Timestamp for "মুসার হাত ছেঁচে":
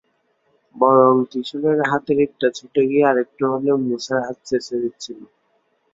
3.87-4.75